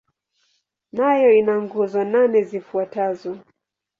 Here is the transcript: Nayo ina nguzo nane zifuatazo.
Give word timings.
Nayo 0.97 1.29
ina 1.39 1.55
nguzo 1.63 2.01
nane 2.13 2.39
zifuatazo. 2.49 3.31